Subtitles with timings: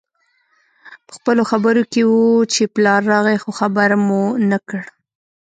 [1.07, 4.81] پخپلو خبرو کې وو چې پلار راغی خو خبر مو نه کړ